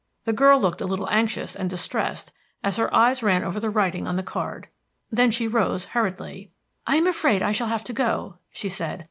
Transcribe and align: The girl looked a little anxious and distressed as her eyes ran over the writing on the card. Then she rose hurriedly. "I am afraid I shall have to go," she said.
The 0.23 0.33
girl 0.33 0.59
looked 0.59 0.81
a 0.81 0.87
little 0.87 1.07
anxious 1.11 1.55
and 1.55 1.69
distressed 1.69 2.31
as 2.63 2.77
her 2.77 2.91
eyes 2.91 3.21
ran 3.21 3.43
over 3.43 3.59
the 3.59 3.69
writing 3.69 4.07
on 4.07 4.15
the 4.15 4.23
card. 4.23 4.67
Then 5.11 5.29
she 5.29 5.47
rose 5.47 5.85
hurriedly. 5.93 6.49
"I 6.87 6.95
am 6.95 7.05
afraid 7.05 7.43
I 7.43 7.51
shall 7.51 7.67
have 7.67 7.83
to 7.83 7.93
go," 7.93 8.39
she 8.51 8.67
said. 8.67 8.99